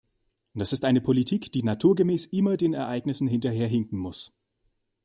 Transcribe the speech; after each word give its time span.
Das 0.55 0.73
ist 0.73 0.83
eine 0.83 0.99
Politik, 0.99 1.51
die 1.51 1.61
naturgemäß 1.61 2.25
immer 2.25 2.57
den 2.57 2.73
Ereignissen 2.73 3.27
hinterherhinken 3.27 3.99
muss. 3.99 4.33